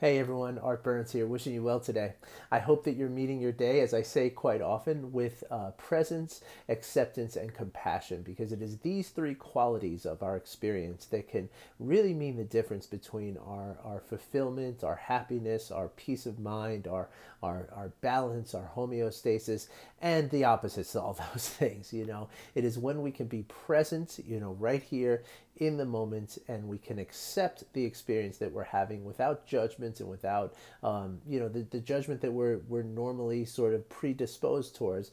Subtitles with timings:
[0.00, 2.14] Hey everyone, Art Burns here, wishing you well today.
[2.50, 6.40] I hope that you're meeting your day, as I say quite often, with uh, presence,
[6.70, 12.14] acceptance, and compassion, because it is these three qualities of our experience that can really
[12.14, 17.10] mean the difference between our, our fulfillment, our happiness, our peace of mind, our,
[17.42, 19.68] our, our balance, our homeostasis,
[20.00, 21.92] and the opposites to all those things.
[21.92, 25.24] You know, it is when we can be present, you know, right here
[25.60, 30.08] in the moment and we can accept the experience that we're having without judgment and
[30.08, 35.12] without um, you know the, the judgment that we're we're normally sort of predisposed towards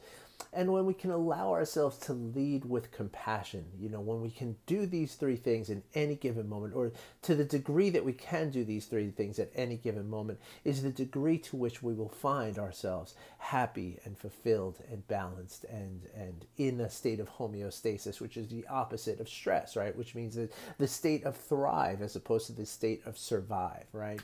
[0.52, 4.56] and when we can allow ourselves to lead with compassion, you know, when we can
[4.66, 6.92] do these three things in any given moment, or
[7.22, 10.82] to the degree that we can do these three things at any given moment, is
[10.82, 16.46] the degree to which we will find ourselves happy and fulfilled and balanced and, and
[16.56, 19.96] in a state of homeostasis, which is the opposite of stress, right?
[19.96, 24.20] Which means that the state of thrive as opposed to the state of survive, right?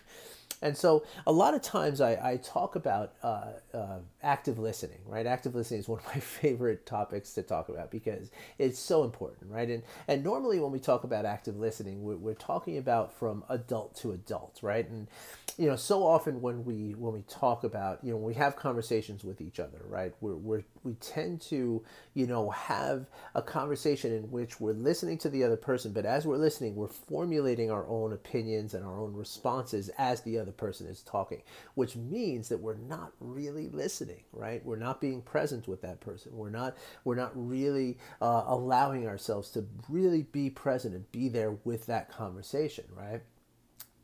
[0.62, 5.26] And so a lot of times I, I talk about uh, uh, active listening, right?
[5.26, 9.50] Active listening is one of my favorite topics to talk about because it's so important,
[9.50, 9.68] right?
[9.68, 13.96] And, and normally when we talk about active listening, we're, we're talking about from adult
[13.96, 14.88] to adult, right?
[14.88, 15.08] And,
[15.56, 18.56] you know, so often when we, when we talk about, you know, when we have
[18.56, 20.12] conversations with each other, right?
[20.20, 21.82] We're, we're, we tend to,
[22.14, 26.26] you know, have a conversation in which we're listening to the other person, but as
[26.26, 30.86] we're listening, we're formulating our own opinions and our own responses as the other person
[30.86, 31.42] is talking,
[31.74, 34.64] which means that we're not really listening, right?
[34.64, 36.36] We're not being present with that person.
[36.36, 41.52] We're not we're not really uh, allowing ourselves to really be present and be there
[41.64, 43.22] with that conversation, right?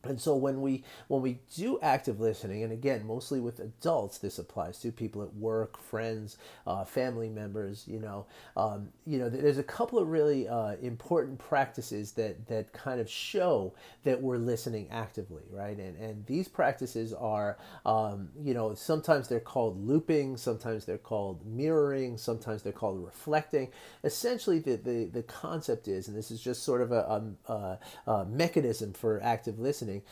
[0.02, 4.38] And so when we when we do active listening, and again, mostly with adults, this
[4.38, 7.84] applies to people at work, friends, uh, family members.
[7.86, 12.72] You know, um, you know, there's a couple of really uh, important practices that that
[12.72, 15.76] kind of show that we're listening actively, right?
[15.76, 21.44] And and these practices are, um, you know, sometimes they're called looping, sometimes they're called
[21.44, 23.68] mirroring, sometimes they're called reflecting.
[24.02, 27.78] Essentially, the the, the concept is, and this is just sort of a, a,
[28.10, 30.02] a mechanism for active listening listening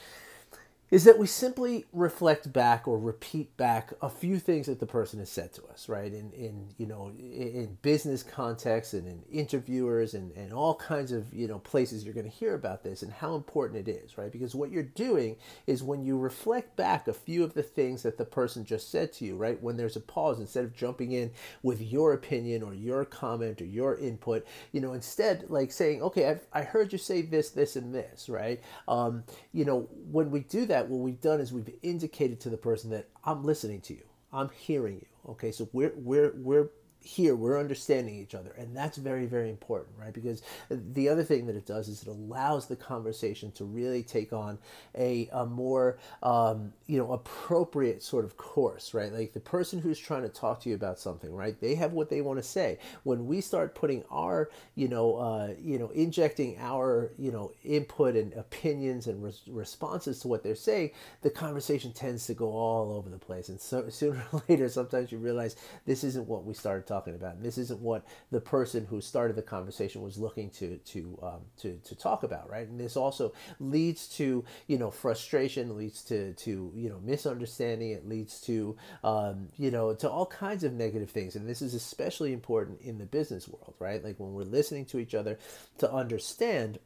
[0.90, 5.18] is that we simply reflect back or repeat back a few things that the person
[5.18, 6.12] has said to us, right?
[6.12, 11.32] In, in you know, in business context and in interviewers and, and all kinds of,
[11.34, 14.32] you know, places you're going to hear about this and how important it is, right?
[14.32, 18.16] Because what you're doing is when you reflect back a few of the things that
[18.16, 19.62] the person just said to you, right?
[19.62, 21.30] When there's a pause, instead of jumping in
[21.62, 26.28] with your opinion or your comment or your input, you know, instead like saying, okay,
[26.28, 28.60] I've, I heard you say this, this, and this, right?
[28.86, 32.50] Um, you know, when we do that, that, what we've done is we've indicated to
[32.50, 34.02] the person that I'm listening to you.
[34.32, 35.06] I'm hearing you.
[35.30, 36.68] Okay, so we're we're we're
[37.02, 40.12] here we're understanding each other and that's very very important right?
[40.12, 44.32] Because the other thing that it does is it allows the conversation to really take
[44.32, 44.58] on
[44.96, 49.12] a, a more um, you know appropriate sort of course right?
[49.12, 51.60] Like the person who's trying to talk to you about something right?
[51.60, 52.78] They have what they want to say.
[53.04, 58.16] When we start putting our you know uh, you know injecting our you know input
[58.16, 60.90] and opinions and res- responses to what they're saying
[61.22, 63.50] the conversation tends to go all over the place.
[63.50, 67.36] And so sooner or later sometimes you realize this isn't what we started talking about.
[67.36, 71.40] And this isn't what the person who started the conversation was looking to to um,
[71.58, 72.66] to to talk about, right?
[72.66, 77.90] And this also leads to you know frustration, leads to to you know misunderstanding.
[77.90, 81.36] It leads to um, you know to all kinds of negative things.
[81.36, 84.02] And this is especially important in the business world, right?
[84.02, 85.38] Like when we're listening to each other
[85.78, 86.78] to understand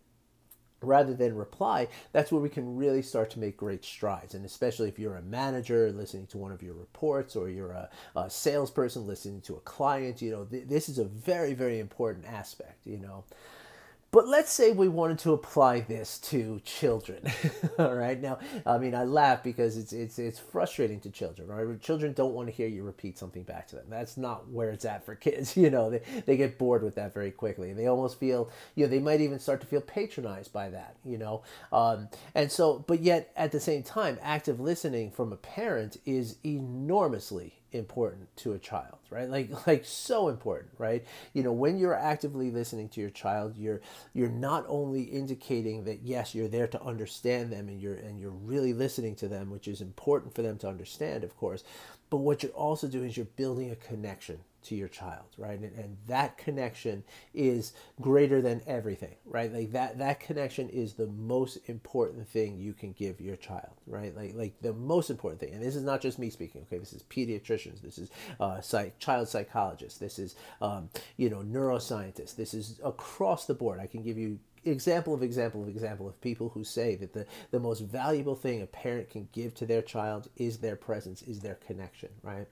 [0.82, 4.34] rather than reply, that's where we can really start to make great strides.
[4.34, 7.88] And especially if you're a manager listening to one of your reports or you're a,
[8.16, 12.26] a salesperson listening to a client, you know, th- this is a very, very important
[12.26, 13.24] aspect, you know.
[14.12, 17.22] But let's say we wanted to apply this to children.
[17.78, 18.20] All right.
[18.20, 21.48] Now, I mean, I laugh because it's it's it's frustrating to children.
[21.48, 21.80] Right?
[21.80, 23.86] Children don't want to hear you repeat something back to them.
[23.88, 25.56] That's not where it's at for kids.
[25.62, 27.70] You know, they they get bored with that very quickly.
[27.70, 30.96] and They almost feel, you know, they might even start to feel patronized by that.
[31.04, 31.42] You know,
[31.72, 36.36] um, and so, but yet at the same time, active listening from a parent is
[36.44, 39.28] enormously important to a child right?
[39.28, 41.04] Like like so important right?
[41.32, 43.80] You know when you're actively listening to your child you're
[44.14, 48.30] you're not only indicating that yes you're there to understand them and you're and you're
[48.30, 51.64] really listening to them which is important for them to understand of course
[52.10, 55.58] but what you're also doing is you're building a connection to your child, right?
[55.58, 57.04] And, and that connection
[57.34, 59.52] is greater than everything, right?
[59.52, 64.16] Like that that connection is the most important thing you can give your child, right?
[64.16, 65.52] Like like the most important thing.
[65.52, 66.62] And this is not just me speaking.
[66.62, 67.82] Okay, this is pediatricians.
[67.82, 68.10] This is
[68.40, 69.98] uh, psych, child psychologists.
[69.98, 72.36] This is um, you know neuroscientists.
[72.36, 73.80] This is across the board.
[73.80, 77.26] I can give you example of example of example of people who say that the,
[77.50, 81.40] the most valuable thing a parent can give to their child is their presence, is
[81.40, 82.46] their connection, right?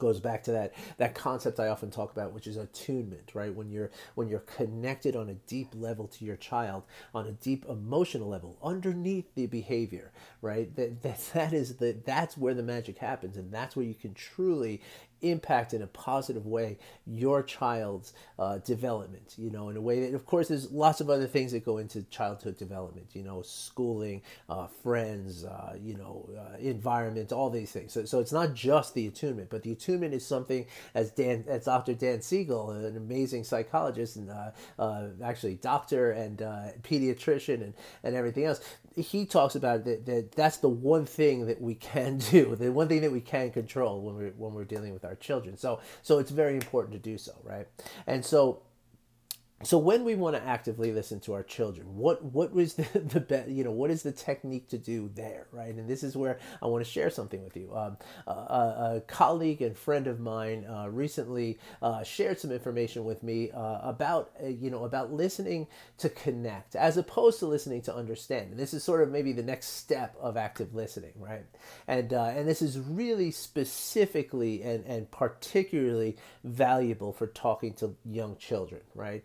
[0.00, 3.54] Goes back to that that concept I often talk about, which is attunement, right?
[3.54, 6.82] When you're when you're connected on a deep level to your child,
[7.14, 10.12] on a deep emotional level, underneath the behavior,
[10.42, 10.74] right?
[10.74, 14.14] That that, that is the that's where the magic happens, and that's where you can
[14.14, 14.80] truly
[15.22, 20.14] impact in a positive way your child's uh, development you know in a way that
[20.14, 24.22] of course there's lots of other things that go into childhood development you know schooling
[24.48, 27.92] uh, friends uh, you know uh, environment all these things.
[27.92, 31.64] So, so it's not just the attunement but the attunement is something as dan as
[31.64, 36.38] dr dan siegel an amazing psychologist and uh, uh, actually doctor and
[36.82, 38.60] pediatrician and, and everything else
[38.96, 42.88] he talks about that, that that's the one thing that we can do the one
[42.88, 45.56] thing that we can control when we're when we're dealing with our children.
[45.56, 47.66] So so it's very important to do so right?
[48.06, 48.62] And so
[49.62, 52.84] so when we want to actively listen to our children what what was the,
[53.28, 55.74] the you know what is the technique to do there right?
[55.74, 57.74] And this is where i want to share something with you.
[57.74, 57.96] Um,
[58.26, 63.50] a, a, colleague and friend of mine uh, recently uh, shared some information with me
[63.50, 65.66] uh, about uh, you know about listening
[65.98, 68.50] to connect as opposed to listening to understand.
[68.52, 71.44] And this is sort of maybe the next step of active listening right?
[71.88, 78.36] And uh, and this is really specifically and and particularly valuable for talking to young
[78.36, 79.24] children right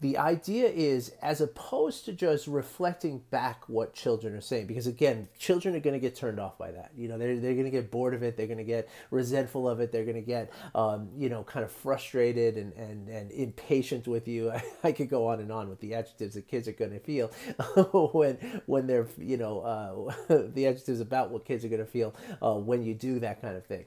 [0.00, 5.28] the idea is as opposed to just reflecting back what children are saying because again
[5.38, 6.90] children are going to get turned off by that.
[6.96, 9.68] You know they're, they're going to get bored of it they're going to get resentful
[9.68, 13.30] of it they're going to get um, you know kind of frustrated and, and, and
[13.32, 14.50] impatient with you.
[14.52, 17.00] I, I could go on and on with the adjectives that kids are going to
[17.00, 17.28] feel
[18.12, 18.34] when
[18.66, 20.14] when they're you know uh,
[20.54, 23.56] the adjectives about what kids are going to feel uh, when you do that kind
[23.56, 23.84] of thing.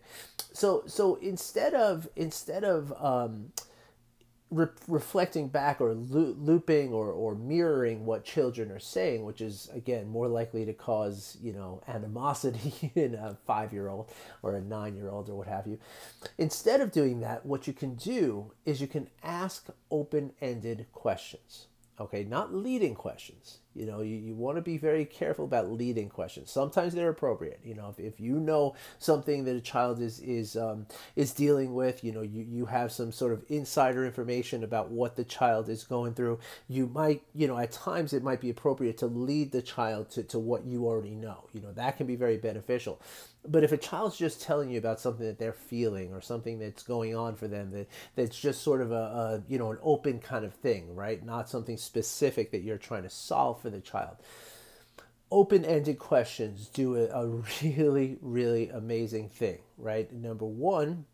[0.54, 3.51] So so instead of instead of um,
[4.51, 9.69] re- reflecting back or lo- looping or, or mirroring what children are saying, which is
[9.73, 14.11] again more likely to cause you know animosity in a five year old
[14.41, 15.79] or a nine year old or what have you.
[16.38, 21.67] Instead of doing that, what you can do is you can ask open ended questions.
[21.99, 23.57] Okay, not leading questions.
[23.77, 26.51] You know, you, you want to be very careful about leading questions.
[26.51, 27.59] Sometimes they're appropriate.
[27.63, 31.74] You know, if, if you know something that a child is is um, is dealing
[31.74, 35.69] with, you know, you, you have some sort of insider information about what the child
[35.69, 39.51] is going through, you might, you know, at times it might be appropriate to lead
[39.51, 41.47] the child to, to what you already know.
[41.53, 43.00] You know, that can be very beneficial.
[43.49, 46.83] But if a child's just telling you about something that they're feeling or something that's
[46.83, 50.19] going on for them, that that's just sort of a, a you know an open
[50.19, 51.23] kind of thing, right?
[51.23, 54.17] Not something specific that you're trying to solve for the child.
[55.29, 57.27] Open ended questions do a, a
[57.63, 60.11] really, really amazing thing, right?
[60.11, 61.05] Number one,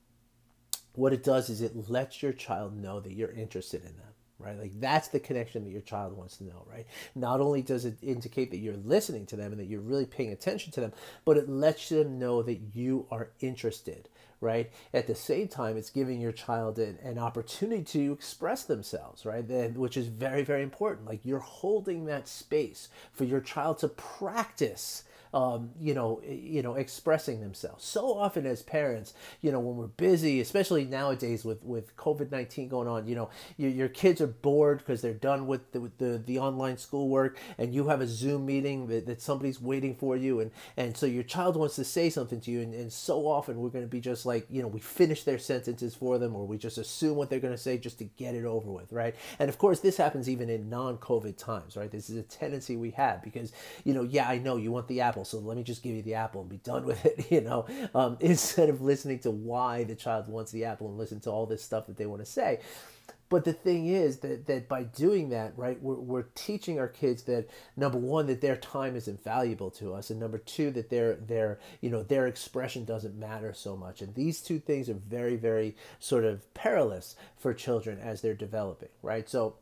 [0.93, 4.59] what it does is it lets your child know that you're interested in them right?
[4.59, 6.85] Like that's the connection that your child wants to know, right?
[7.15, 10.31] Not only does it indicate that you're listening to them and that you're really paying
[10.31, 10.93] attention to them,
[11.25, 14.09] but it lets them know that you are interested,
[14.41, 14.71] right?
[14.93, 19.47] At the same time, it's giving your child an, an opportunity to express themselves, right?
[19.47, 21.07] And, which is very, very important.
[21.07, 25.03] Like you're holding that space for your child to practice
[25.33, 27.83] um, you know, you know, expressing themselves.
[27.83, 32.67] So often as parents, you know, when we're busy, especially nowadays with with COVID nineteen
[32.69, 35.97] going on, you know, your, your kids are bored because they're done with the, with
[35.97, 40.15] the the online schoolwork, and you have a Zoom meeting that, that somebody's waiting for
[40.15, 43.27] you, and and so your child wants to say something to you, and, and so
[43.27, 46.35] often we're going to be just like, you know, we finish their sentences for them,
[46.35, 48.91] or we just assume what they're going to say just to get it over with,
[48.91, 49.15] right?
[49.39, 51.91] And of course, this happens even in non-COVID times, right?
[51.91, 53.51] This is a tendency we have because,
[53.83, 55.95] you know, yeah, I know you want the apple apple, so let me just give
[55.95, 57.65] you the apple and be done with it, you know,
[57.95, 61.45] um, instead of listening to why the child wants the apple and listen to all
[61.45, 62.59] this stuff that they want to say.
[63.29, 67.23] But the thing is that, that by doing that, right, we're, we're teaching our kids
[67.23, 71.15] that number one, that their time is invaluable to us, and number two, that their
[71.15, 74.03] their you know their expression doesn't matter so much.
[74.03, 78.89] And these two things are very, very sort of perilous for children as they're developing,
[79.01, 79.27] right?
[79.27, 79.55] So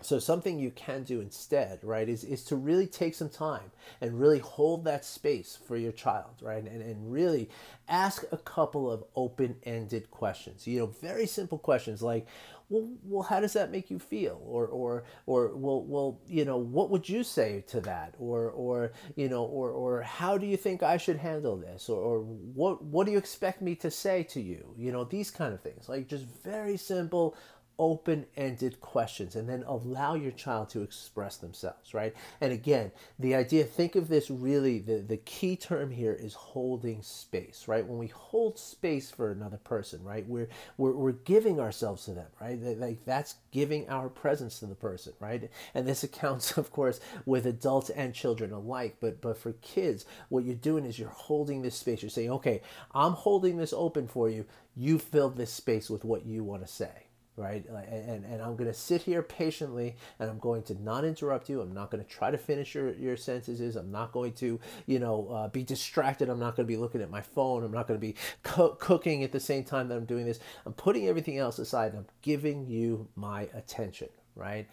[0.00, 4.20] so something you can do instead, right, is, is to really take some time and
[4.20, 6.64] really hold that space for your child, right?
[6.64, 7.48] And, and really
[7.88, 10.66] ask a couple of open-ended questions.
[10.66, 12.26] You know, very simple questions like,
[12.70, 14.42] well, well, how does that make you feel?
[14.44, 18.14] Or, or, or, well, well, you know, what would you say to that?
[18.18, 21.88] Or, or, you know, or, or how do you think I should handle this?
[21.88, 24.74] Or, or what, what do you expect me to say to you?
[24.76, 27.34] You know, these kind of things, like just very simple,
[27.78, 32.14] open ended questions and then allow your child to express themselves, right?
[32.40, 37.02] And again, the idea, think of this really, the, the key term here is holding
[37.02, 37.86] space, right?
[37.86, 42.26] When we hold space for another person, right, we're, we're, we're giving ourselves to them,
[42.40, 42.60] right?
[42.60, 45.48] Like that's giving our presence to the person, right?
[45.74, 50.44] And this accounts, of course, with adults and children alike, but, but for kids, what
[50.44, 52.02] you're doing is you're holding this space.
[52.02, 52.60] You're saying, okay,
[52.94, 54.46] I'm holding this open for you.
[54.76, 57.07] You fill this space with what you want to say
[57.38, 57.64] right?
[57.66, 61.60] And, and I'm going to sit here patiently and I'm going to not interrupt you.
[61.60, 63.76] I'm not going to try to finish your, your sentences.
[63.76, 66.28] I'm not going to, you know, uh, be distracted.
[66.28, 67.64] I'm not going to be looking at my phone.
[67.64, 70.40] I'm not going to be co- cooking at the same time that I'm doing this.
[70.66, 71.94] I'm putting everything else aside.
[71.94, 74.68] I'm giving you my attention, right?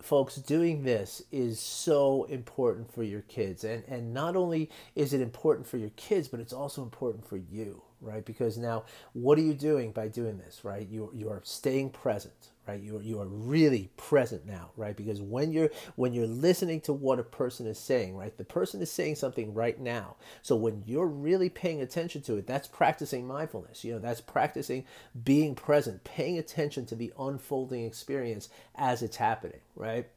[0.00, 5.20] folks doing this is so important for your kids and and not only is it
[5.20, 8.24] important for your kids but it's also important for you right?
[8.24, 10.88] Because now, what are you doing by doing this, right?
[10.88, 12.80] You you are staying present, right?
[12.80, 14.96] You are, you are really present now, right?
[14.96, 18.36] Because when you're when you're listening to what a person is saying, right?
[18.36, 20.16] The person is saying something right now.
[20.42, 23.84] So when you're really paying attention to it, that's practicing mindfulness.
[23.84, 24.84] You know, that's practicing
[25.24, 30.08] being present, paying attention to the unfolding experience as it's happening, right?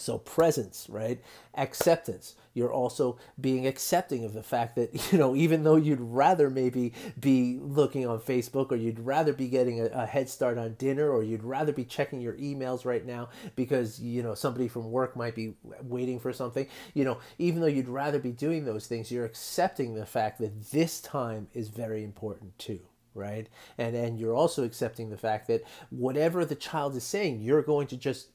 [0.00, 1.20] So presence, right?
[1.54, 2.34] Acceptance.
[2.54, 6.92] You're also being accepting of the fact that, you know, even though you'd rather maybe
[7.18, 11.10] be looking on Facebook or you'd rather be getting a, a, head start on dinner
[11.10, 15.16] or you'd rather be checking your emails right now because, you know, somebody from work
[15.16, 19.10] might be waiting for something, you know, even though you'd rather be doing those things,
[19.10, 22.80] you're accepting the fact that this time is very important too
[23.16, 23.48] right
[23.78, 27.86] and and you're also accepting the fact that whatever the child is saying you're going
[27.86, 28.28] to just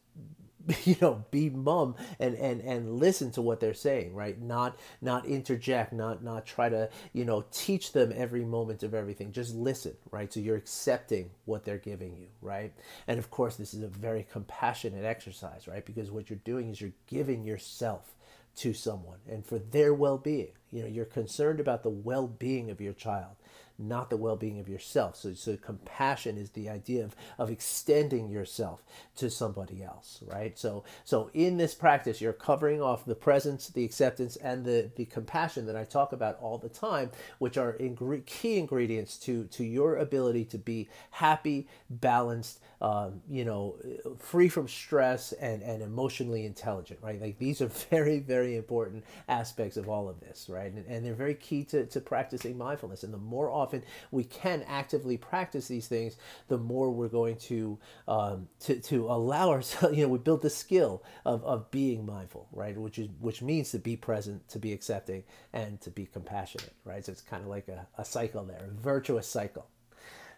[0.84, 4.40] you know be mum and and and listen to what they're saying right?
[4.42, 9.32] Not not interject not not try to you know teach them every moment of everything.
[9.32, 10.32] Just listen right?
[10.32, 12.74] So you're accepting what they're giving you right?
[13.08, 15.86] And of course this is a very compassionate exercise right?
[15.86, 18.16] Because what you're doing is you're giving yourself
[18.58, 19.20] to someone.
[19.30, 23.36] And for their well-being you know you're concerned about the well-being of your child
[23.82, 25.16] not the well-being of yourself.
[25.18, 28.84] So, so compassion is the idea of, of extending yourself
[29.18, 30.58] to somebody else right?
[30.58, 35.06] So so in this practice you're covering off the presence the acceptance and the the
[35.06, 37.78] compassion that i talk about all the time which are
[38.26, 43.76] key ingredients to to your ability to be happy balanced um, you know
[44.20, 47.22] free from stress and and emotionally intelligent right?
[47.22, 50.72] Like these are very very important aspects of all of this right?
[50.72, 53.04] And, and they're very key to, to practicing mindfulness.
[53.04, 57.38] And the more often often we can actively practice these things, the more we're going
[57.38, 59.98] to um, to, to allow ourselves.
[60.02, 62.78] You know, we build the skill of, of being mindful, right?
[62.78, 65.24] Which is which means to be present, to be accepting,
[65.54, 67.06] and to be compassionate, right?
[67.06, 69.68] So it's kind of like a, a cycle there, a virtuous cycle.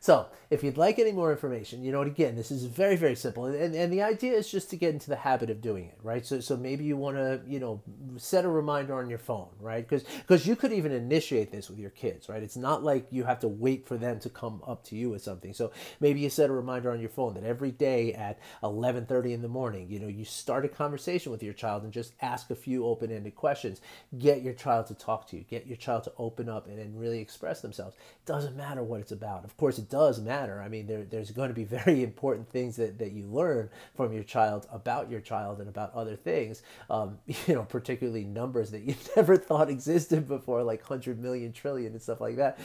[0.03, 3.45] So, if you'd like any more information, you know, again, this is very, very simple.
[3.45, 6.25] And, and the idea is just to get into the habit of doing it, right?
[6.25, 7.81] So, so maybe you want to, you know,
[8.17, 9.81] set a reminder on your phone, right?
[9.81, 12.43] Because because you could even initiate this with your kids, right?
[12.43, 15.23] It's not like you have to wait for them to come up to you with
[15.23, 15.53] something.
[15.53, 19.41] So maybe you set a reminder on your phone that every day at 11:30 in
[19.41, 22.55] the morning, you know, you start a conversation with your child and just ask a
[22.55, 23.79] few open-ended questions.
[24.19, 25.43] Get your child to talk to you.
[25.43, 27.95] Get your child to open up and, and really express themselves.
[27.95, 29.45] It doesn't matter what it's about.
[29.45, 30.59] Of course, it does matter.
[30.59, 34.11] I mean, there, there's going to be very important things that, that you learn from
[34.11, 38.81] your child about your child and about other things, um, you know, particularly numbers that
[38.81, 42.57] you never thought existed before, like 100 million trillion and stuff like that.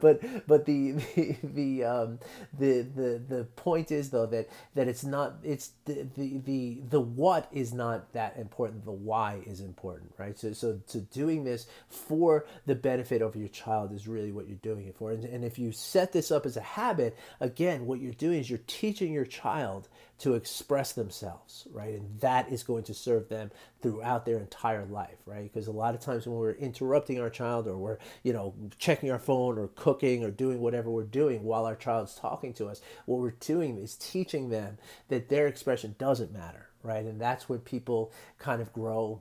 [0.00, 2.18] but but the the the, um,
[2.58, 7.00] the the the point is though that that it's not it's the, the the the
[7.00, 8.84] what is not that important.
[8.84, 10.36] The why is important, right?
[10.36, 14.56] So so to doing this for the benefit of your child is really what you're
[14.56, 15.12] doing it for.
[15.12, 18.48] And, and if you set this up as a habit, again, what you're doing is
[18.48, 19.88] you're teaching your child
[20.18, 21.94] to express themselves, right?
[21.94, 23.50] And that is going to serve them
[23.82, 25.52] throughout their entire life, right?
[25.52, 29.10] Because a lot of times when we're interrupting our child or we're, you know, checking
[29.10, 32.80] our phone or cooking or doing whatever we're doing while our child's talking to us,
[33.04, 37.04] what we're doing is teaching them that their expression doesn't matter, right?
[37.04, 39.20] And that's when people kind of grow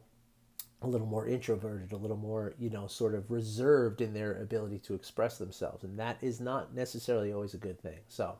[0.82, 4.80] a little more introverted, a little more, you know, sort of reserved in their ability
[4.80, 5.84] to express themselves.
[5.84, 8.00] And that is not necessarily always a good thing.
[8.08, 8.38] So,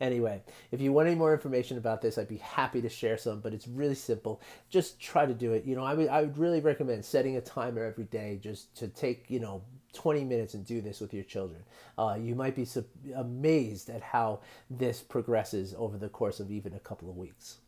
[0.00, 0.42] Anyway,
[0.72, 3.52] if you want any more information about this, I'd be happy to share some, but
[3.52, 4.40] it's really simple.
[4.70, 5.64] Just try to do it.
[5.66, 8.88] You know, I would, I would really recommend setting a timer every day just to
[8.88, 11.62] take, you know, 20 minutes and do this with your children.
[11.98, 16.72] Uh, you might be su- amazed at how this progresses over the course of even
[16.72, 17.58] a couple of weeks.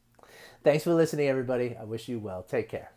[0.65, 1.77] Thanks for listening, everybody.
[1.79, 2.43] I wish you well.
[2.43, 2.93] Take care.